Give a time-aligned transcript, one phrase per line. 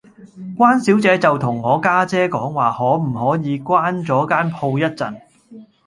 [0.57, 5.21] 關小姐就同我家姐講話可唔可以關左間鋪一陣